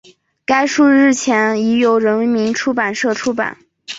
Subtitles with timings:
[0.45, 3.59] 该书日前已由人民出版社出版